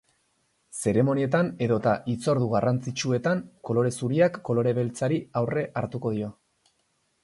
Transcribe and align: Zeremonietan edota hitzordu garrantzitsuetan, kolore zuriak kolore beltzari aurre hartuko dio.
Zeremonietan 0.91 1.51
edota 1.65 1.93
hitzordu 2.13 2.49
garrantzitsuetan, 2.55 3.45
kolore 3.71 3.95
zuriak 4.01 4.43
kolore 4.51 4.77
beltzari 4.83 5.25
aurre 5.45 5.71
hartuko 5.85 6.19
dio. 6.21 6.37